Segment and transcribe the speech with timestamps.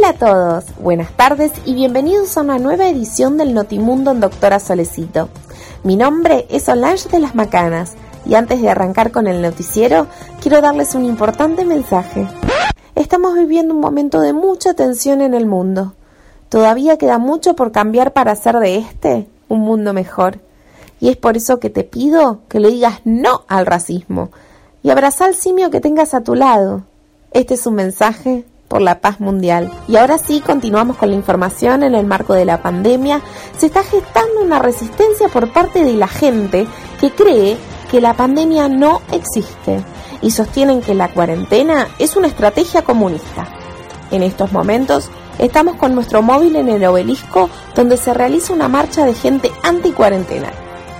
[0.00, 4.58] Hola a todos, buenas tardes y bienvenidos a una nueva edición del Notimundo en Doctora
[4.58, 5.28] Solecito.
[5.84, 10.06] Mi nombre es Solange de las Macanas y antes de arrancar con el noticiero
[10.40, 12.26] quiero darles un importante mensaje.
[12.94, 15.92] Estamos viviendo un momento de mucha tensión en el mundo.
[16.48, 20.40] Todavía queda mucho por cambiar para hacer de este un mundo mejor.
[20.98, 24.30] Y es por eso que te pido que le digas no al racismo
[24.82, 26.84] y abraza al simio que tengas a tu lado.
[27.32, 29.68] Este es un mensaje por la paz mundial.
[29.88, 31.82] Y ahora sí, continuamos con la información.
[31.82, 33.20] En el marco de la pandemia,
[33.58, 36.68] se está gestando una resistencia por parte de la gente
[37.00, 37.58] que cree
[37.90, 39.82] que la pandemia no existe
[40.22, 43.48] y sostienen que la cuarentena es una estrategia comunista.
[44.12, 49.04] En estos momentos, estamos con nuestro móvil en el obelisco donde se realiza una marcha
[49.04, 50.48] de gente anti-cuarentena.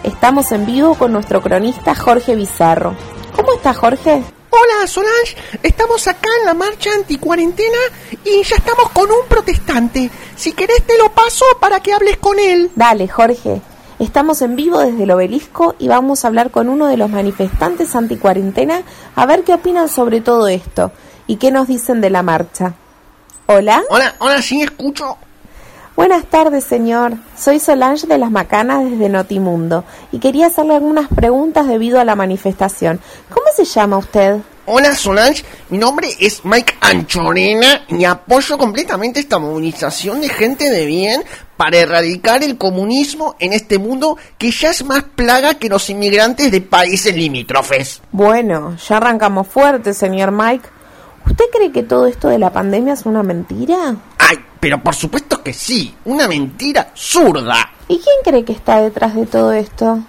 [0.03, 2.97] Estamos en vivo con nuestro cronista Jorge Bizarro.
[3.37, 4.25] ¿Cómo está Jorge?
[4.51, 7.79] Hola Solange, estamos acá en la marcha anti-cuarentena
[8.25, 10.11] y ya estamos con un protestante.
[10.35, 12.71] Si querés te lo paso para que hables con él.
[12.75, 13.63] Dale, Jorge.
[14.01, 17.95] Estamos en vivo desde el obelisco y vamos a hablar con uno de los manifestantes
[17.95, 18.83] anti-cuarentena
[19.15, 20.91] a ver qué opinan sobre todo esto
[21.29, 22.75] y qué nos dicen de la marcha.
[23.47, 23.83] Hola.
[23.89, 25.17] Hola, hola, sí, escucho.
[25.97, 27.15] Buenas tardes, señor.
[27.37, 32.15] Soy Solange de las Macanas desde Notimundo y quería hacerle algunas preguntas debido a la
[32.15, 33.01] manifestación.
[33.29, 34.39] ¿Cómo se llama usted?
[34.67, 40.87] Hola Solange, mi nombre es Mike Anchorena y apoyo completamente esta movilización de gente de
[40.87, 41.25] bien
[41.57, 46.53] para erradicar el comunismo en este mundo que ya es más plaga que los inmigrantes
[46.53, 48.01] de países limítrofes.
[48.13, 50.69] Bueno, ya arrancamos fuerte, señor Mike.
[51.31, 53.95] ¿Usted cree que todo esto de la pandemia es una mentira?
[54.19, 57.71] Ay, pero por supuesto que sí, una mentira zurda.
[57.87, 60.01] ¿Y quién cree que está detrás de todo esto?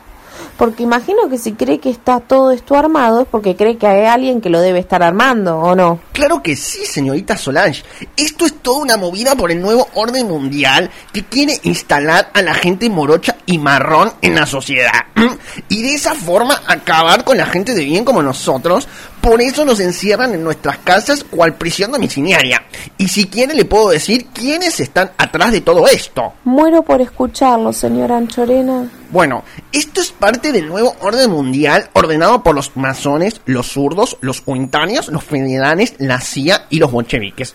[0.58, 4.06] Porque imagino que si cree que está todo esto armado es porque cree que hay
[4.06, 6.00] alguien que lo debe estar armando, ¿o no?
[6.12, 7.84] Claro que sí, señorita Solange.
[8.16, 12.54] Esto es toda una movida por el nuevo orden mundial que quiere instalar a la
[12.54, 15.06] gente morocha y marrón en la sociedad.
[15.70, 18.88] Y de esa forma acabar con la gente de bien como nosotros.
[19.22, 22.64] Por eso nos encierran en nuestras casas cual prisión domiciliaria.
[22.98, 26.34] Y si quiere le puedo decir quiénes están atrás de todo esto.
[26.44, 28.90] Muero por escucharlo, señora Anchorena.
[29.12, 29.44] Bueno,
[29.74, 35.10] esto es parte del nuevo orden mundial ordenado por los masones, los zurdos, los unitarios,
[35.10, 37.54] los federales, la CIA y los bolcheviques.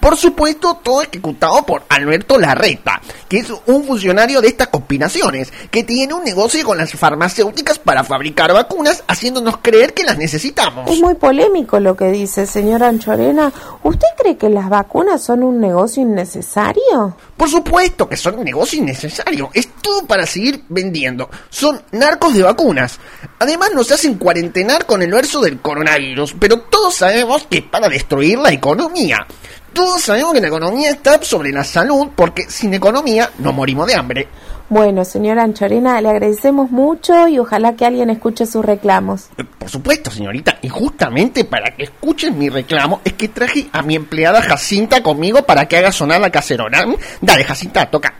[0.00, 5.84] Por supuesto, todo ejecutado por Alberto Larreta, que es un funcionario de estas conspiraciones, que
[5.84, 10.97] tiene un negocio con las farmacéuticas para fabricar vacunas, haciéndonos creer que las necesitamos.
[10.98, 13.52] Es muy polémico lo que dice, señora Anchorena.
[13.84, 17.16] ¿Usted cree que las vacunas son un negocio innecesario?
[17.36, 19.48] Por supuesto que son un negocio innecesario.
[19.54, 21.30] Es todo para seguir vendiendo.
[21.50, 22.98] Son narcos de vacunas.
[23.38, 26.34] Además nos hacen cuarentenar con el verso del coronavirus.
[26.36, 29.24] Pero todos sabemos que es para destruir la economía.
[29.72, 33.94] Todos sabemos que la economía está sobre la salud porque sin economía no morimos de
[33.94, 34.28] hambre.
[34.70, 39.28] Bueno, señora Anchorena, le agradecemos mucho y ojalá que alguien escuche sus reclamos.
[39.38, 40.58] Eh, Por supuesto, señorita.
[40.60, 45.42] Y justamente para que escuchen mi reclamo es que traje a mi empleada Jacinta conmigo
[45.42, 46.84] para que haga sonar la cacerona.
[46.86, 46.96] ¿Mm?
[47.22, 48.12] Dale, Jacinta, toca.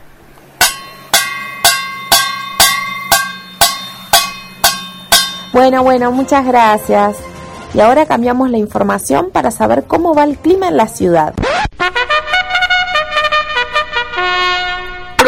[5.53, 7.17] Bueno, bueno, muchas gracias.
[7.75, 11.33] Y ahora cambiamos la información para saber cómo va el clima en la ciudad.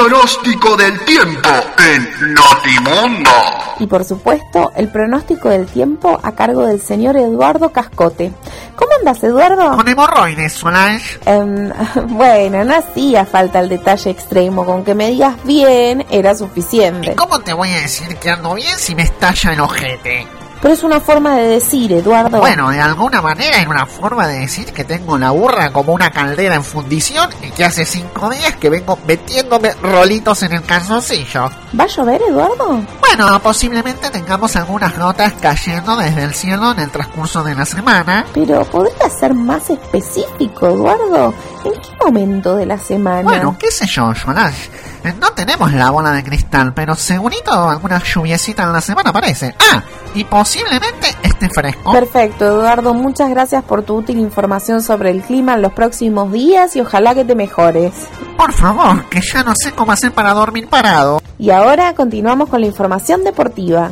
[0.02, 3.30] Pronóstico del tiempo en Notimundo.
[3.78, 8.34] Y por supuesto, el pronóstico del tiempo a cargo del señor Eduardo Cascote.
[8.76, 9.78] ¿Cómo andas, Eduardo?
[9.78, 11.20] Con hemorroides, Solange.
[11.26, 11.72] Em,
[12.18, 14.66] bueno, no hacía falta el detalle extremo.
[14.66, 17.14] Con que me digas bien era suficiente.
[17.16, 20.41] ¿Cómo te voy a decir que ando bien si me estalla el ojete?
[20.62, 22.40] Pero es una forma de decir, Eduardo.
[22.40, 26.12] Bueno, de alguna manera es una forma de decir que tengo la burra como una
[26.12, 31.50] caldera en fundición y que hace cinco días que vengo metiéndome rolitos en el calzoncillo.
[31.80, 32.80] ¿Va a llover, Eduardo?
[33.00, 38.26] Bueno, posiblemente tengamos algunas gotas cayendo desde el cielo en el transcurso de la semana.
[38.34, 41.34] Pero podría ser más específico, Eduardo.
[41.63, 43.22] ¿En qué momento de la semana?
[43.22, 44.69] Bueno, qué sé yo, Solange.
[45.03, 49.55] Eh, No tenemos la bola de cristal, pero segurito alguna lluviecita en la semana parece.
[49.72, 49.81] Ah,
[50.13, 51.91] y posiblemente esté fresco.
[51.91, 52.93] Perfecto, Eduardo.
[52.93, 57.13] Muchas gracias por tu útil información sobre el clima en los próximos días y ojalá
[57.16, 57.93] que te mejores.
[58.37, 61.22] Por favor, que ya no sé cómo hacer para dormir parado.
[61.37, 63.91] Y ahora continuamos con la información deportiva.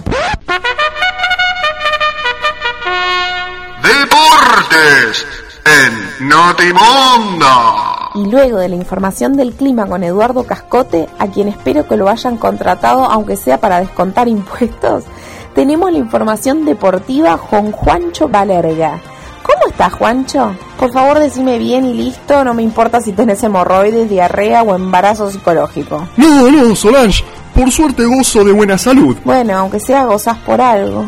[3.81, 5.25] Deportes
[6.19, 7.45] Notimundo.
[8.13, 12.09] Y luego de la información del clima con Eduardo Cascote, a quien espero que lo
[12.09, 15.05] hayan contratado, aunque sea para descontar impuestos,
[15.55, 18.99] tenemos la información deportiva con Juancho Valerga.
[19.43, 20.53] ¿Cómo estás, Juancho?
[20.77, 25.31] Por favor, decime bien y listo, no me importa si tenés hemorroides, diarrea o embarazo
[25.31, 26.05] psicológico.
[26.17, 27.23] No, no, Solange,
[27.55, 29.15] por suerte gozo de buena salud.
[29.23, 31.05] Bueno, aunque sea gozás por algo.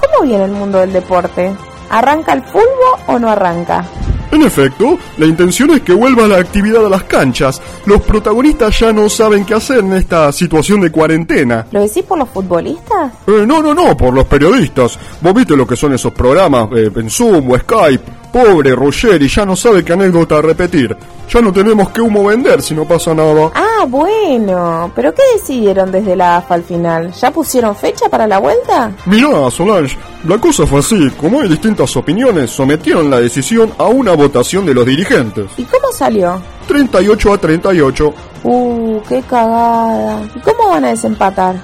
[0.00, 1.54] ¿Cómo viene el mundo del deporte?
[1.90, 3.84] ¿Arranca el fútbol o no arranca?
[4.32, 7.60] En efecto, la intención es que vuelva la actividad a las canchas.
[7.84, 11.66] Los protagonistas ya no saben qué hacer en esta situación de cuarentena.
[11.72, 13.12] ¿Lo decís por los futbolistas?
[13.26, 14.98] Eh, no, no, no, por los periodistas.
[15.20, 18.19] Vos viste lo que son esos programas eh, en Zoom o Skype.
[18.32, 20.96] Pobre Roger y ya no sabe qué anécdota repetir.
[21.28, 23.50] Ya no tenemos que humo vender si no pasa nada.
[23.54, 24.90] Ah, bueno.
[24.94, 27.12] ¿Pero qué decidieron desde la AFA al final?
[27.12, 28.92] ¿Ya pusieron fecha para la vuelta?
[29.06, 29.96] Mirá, Solange,
[30.26, 31.10] la cosa fue así.
[31.16, 35.46] Como hay distintas opiniones, sometieron la decisión a una votación de los dirigentes.
[35.56, 36.40] ¿Y cómo salió?
[36.66, 38.14] 38 a 38.
[38.44, 40.22] Uh, qué cagada.
[40.34, 41.56] ¿Y cómo van a desempatar?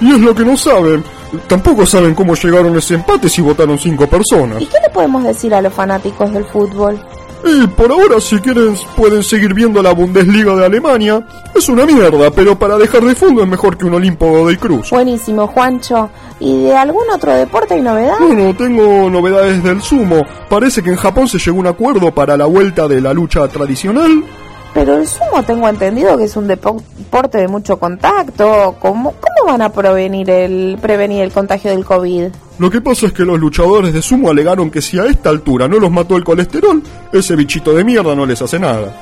[0.00, 1.04] Y es lo que no saben.
[1.46, 4.60] Tampoco saben cómo llegaron a ese empate si votaron cinco personas.
[4.60, 6.98] ¿Y qué le podemos decir a los fanáticos del fútbol?
[7.46, 11.22] Y por ahora, si quieren, pueden seguir viendo la Bundesliga de Alemania.
[11.54, 14.90] Es una mierda, pero para dejar de fondo es mejor que un Olimpo de Cruz.
[14.90, 16.08] Buenísimo, Juancho.
[16.40, 18.16] ¿Y de algún otro deporte hay novedad?
[18.18, 20.22] Bueno, tengo novedades del sumo.
[20.48, 23.46] Parece que en Japón se llegó a un acuerdo para la vuelta de la lucha
[23.48, 24.24] tradicional.
[24.74, 28.74] Pero el sumo tengo entendido que es un deporte de mucho contacto.
[28.80, 32.24] ¿Cómo, cómo van a prevenir el, prevenir el contagio del COVID?
[32.58, 35.68] Lo que pasa es que los luchadores de sumo alegaron que si a esta altura
[35.68, 36.82] no los mató el colesterol,
[37.12, 38.92] ese bichito de mierda no les hace nada.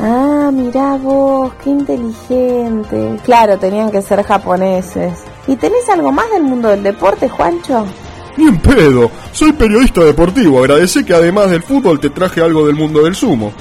[0.00, 3.18] Ah, mirá vos, qué inteligente.
[3.24, 5.14] Claro, tenían que ser japoneses.
[5.48, 7.84] ¿Y tenés algo más del mundo del deporte, Juancho?
[8.36, 9.10] Ni en pedo.
[9.32, 10.60] Soy periodista deportivo.
[10.60, 13.52] Agradecé que además del fútbol te traje algo del mundo del sumo.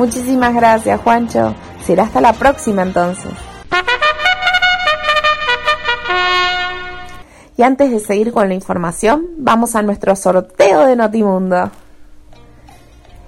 [0.00, 1.54] Muchísimas gracias, Juancho.
[1.84, 3.32] Será hasta la próxima entonces.
[7.58, 11.70] Y antes de seguir con la información, vamos a nuestro sorteo de Notimundo.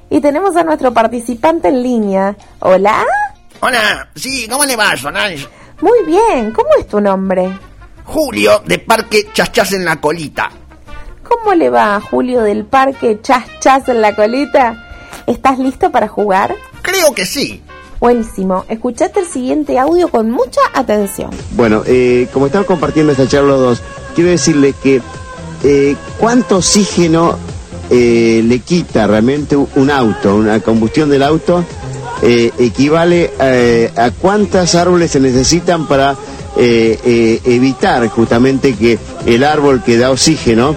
[0.09, 2.37] Y tenemos a nuestro participante en línea.
[2.61, 3.05] ¿Hola?
[3.61, 5.47] Hola, sí, ¿cómo le va, Solange?
[5.83, 7.53] Muy bien, ¿cómo es tu nombre?
[8.05, 10.51] Julio, de Parque Chachas en la Colita.
[11.23, 14.92] ¿Cómo le va, Julio del Parque Chas Chas en la Colita?
[15.27, 16.55] ¿Estás listo para jugar?
[16.83, 17.63] Creo que sí.
[18.01, 18.65] Buenísimo.
[18.69, 21.31] Escuchate el siguiente audio con mucha atención.
[21.53, 23.83] Bueno, eh, como estamos compartiendo esta charla los dos,
[24.15, 25.01] quiero decirle que
[25.63, 27.37] eh, cuánto oxígeno
[27.91, 31.65] eh, le quita realmente un auto, una combustión del auto,
[32.23, 36.17] eh, equivale eh, a cuántas árboles se necesitan para
[36.57, 40.77] eh, eh, evitar justamente que el árbol que da oxígeno,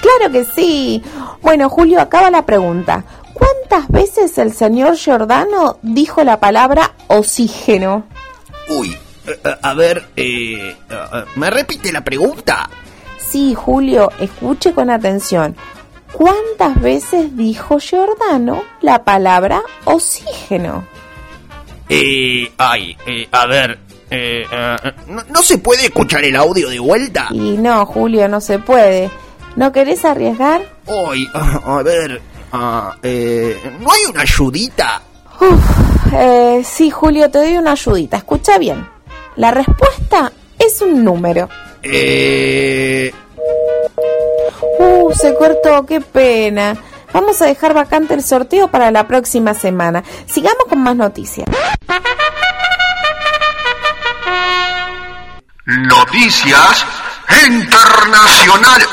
[0.00, 1.02] Claro que sí.
[1.42, 3.04] Bueno, Julio, acaba la pregunta.
[3.34, 8.04] ¿Cuántas veces el señor Giordano dijo la palabra oxígeno?
[8.68, 12.68] Uy, eh, eh, a ver, eh, eh, ¿me repite la pregunta?
[13.18, 15.56] Sí, Julio, escuche con atención.
[16.12, 20.84] ¿Cuántas veces dijo Giordano la palabra oxígeno?
[21.88, 23.78] Eh, ay, eh, a ver,
[24.10, 24.76] eh, eh,
[25.06, 27.28] ¿no, no se puede escuchar el audio de vuelta?
[27.30, 29.10] Y no, Julio, no se puede.
[29.56, 30.62] ¿No querés arriesgar?
[30.86, 32.20] Uy, a a ver,
[32.52, 35.02] ah, eh, ¿no hay una ayudita?
[36.12, 38.16] Eh, sí, Julio, te doy una ayudita.
[38.18, 38.86] Escucha bien.
[39.36, 41.48] La respuesta es un número.
[41.82, 43.12] Eh,
[44.78, 46.76] Uh, se cortó, qué pena.
[47.12, 50.02] Vamos a dejar vacante el sorteo para la próxima semana.
[50.26, 51.48] Sigamos con más noticias.
[55.66, 56.86] Noticias
[57.30, 58.88] Internacionales.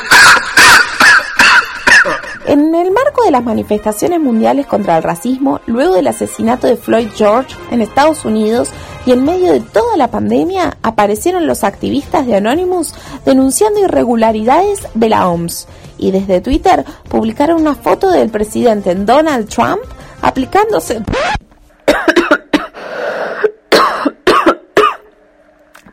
[2.46, 7.10] En el marco de las manifestaciones mundiales contra el racismo, luego del asesinato de Floyd
[7.16, 8.70] George en Estados Unidos
[9.06, 12.94] y en medio de toda la pandemia, aparecieron los activistas de Anonymous
[13.26, 15.68] denunciando irregularidades de la OMS
[15.98, 19.82] y desde Twitter publicaron una foto del presidente Donald Trump
[20.22, 21.02] aplicándose...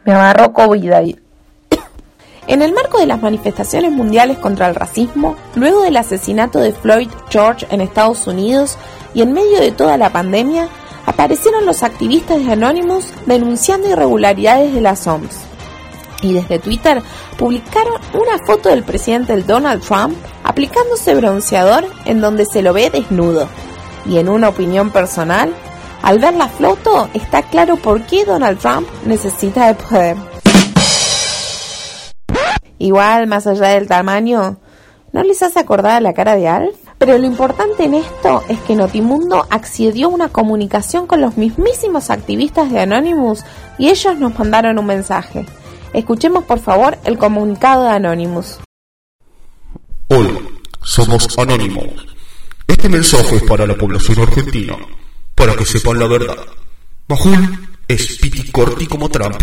[0.04, 1.23] Me agarró COVID ahí.
[2.46, 7.08] En el marco de las manifestaciones mundiales contra el racismo, luego del asesinato de Floyd
[7.30, 8.76] George en Estados Unidos
[9.14, 10.68] y en medio de toda la pandemia,
[11.06, 15.54] aparecieron los activistas de Anonymous denunciando irregularidades de las OMS
[16.24, 17.02] y desde Twitter
[17.36, 23.48] publicaron una foto del presidente Donald Trump aplicándose bronceador en donde se lo ve desnudo.
[24.06, 25.54] Y en una opinión personal,
[26.02, 30.33] al ver la foto está claro por qué Donald Trump necesita de poder.
[32.78, 34.56] Igual, más allá del tamaño,
[35.12, 36.76] ¿no les hace acordar la cara de Alf?
[36.98, 42.10] Pero lo importante en esto es que Notimundo accedió a una comunicación con los mismísimos
[42.10, 43.44] activistas de Anonymous
[43.78, 45.44] y ellos nos mandaron un mensaje.
[45.92, 48.58] Escuchemos por favor el comunicado de Anonymous.
[50.08, 50.40] Hola,
[50.82, 51.84] somos Anónimos.
[52.66, 54.76] Este mensaje es para la población argentina,
[55.34, 56.36] para que sepan la verdad.
[57.08, 59.36] Majul es piti corti como Trump,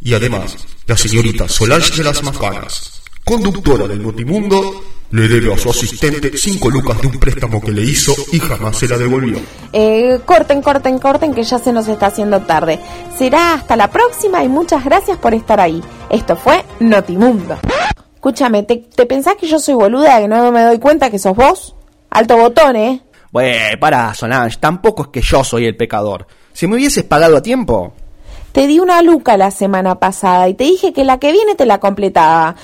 [0.00, 5.70] y además, la señorita Solange de las Macanas, conductora del Notimundo, le debe a su
[5.70, 9.38] asistente cinco lucas de un préstamo que le hizo y jamás se la devolvió.
[9.72, 12.78] Eh, corten, corten, corten, que ya se nos está haciendo tarde.
[13.18, 15.82] Será hasta la próxima y muchas gracias por estar ahí.
[16.10, 17.58] Esto fue Notimundo.
[18.14, 21.34] Escúchame, ¿te, te pensás que yo soy boluda que no me doy cuenta que sos
[21.34, 21.74] vos?
[22.10, 23.02] Alto botón, ¿eh?
[23.32, 26.26] Bueno, para, Solange, tampoco es que yo soy el pecador.
[26.52, 27.94] Si me hubieses pagado a tiempo.
[28.52, 31.66] Te di una luca la semana pasada y te dije que la que viene te
[31.66, 32.56] la completaba.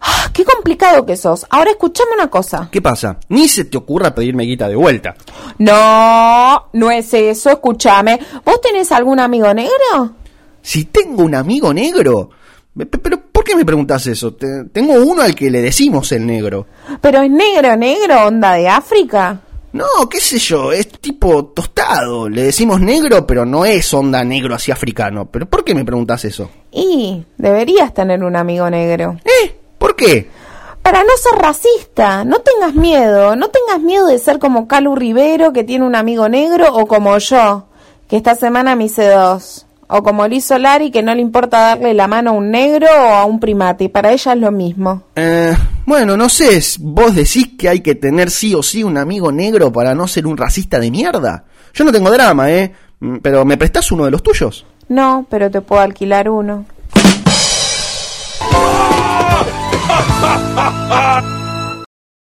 [0.00, 1.44] Ah, qué complicado que sos.
[1.50, 2.68] Ahora escúchame una cosa.
[2.70, 3.18] ¿Qué pasa?
[3.28, 5.14] Ni se te ocurra pedirme guita de vuelta.
[5.58, 8.18] No, no es eso, escúchame.
[8.44, 10.12] ¿Vos tenés algún amigo negro?
[10.62, 12.30] Si tengo un amigo negro.
[12.76, 14.34] Pe- pe- Pero, ¿por qué me preguntas eso?
[14.34, 16.66] Te- tengo uno al que le decimos el negro.
[17.00, 19.40] Pero es negro, negro, onda de África.
[19.72, 22.28] No, qué sé yo, es tipo tostado.
[22.28, 25.26] Le decimos negro, pero no es onda negro así africano.
[25.26, 26.50] ¿Pero por qué me preguntas eso?
[26.70, 29.16] Y deberías tener un amigo negro.
[29.24, 29.54] ¿Eh?
[29.76, 30.28] ¿Por qué?
[30.82, 35.52] Para no ser racista, no tengas miedo, no tengas miedo de ser como Calu Rivero
[35.52, 37.66] que tiene un amigo negro o como yo,
[38.08, 39.66] que esta semana me hice dos.
[39.86, 43.12] O como Liz Solari que no le importa darle la mano a un negro o
[43.14, 45.02] a un primate, y para ella es lo mismo.
[45.16, 45.54] Eh,
[45.88, 49.72] bueno, no sé, vos decís que hay que tener sí o sí un amigo negro
[49.72, 51.44] para no ser un racista de mierda.
[51.72, 52.74] Yo no tengo drama, ¿eh?
[53.00, 54.66] Mm, Pero ¿me prestás uno de los tuyos?
[54.88, 56.66] No, pero te puedo alquilar uno.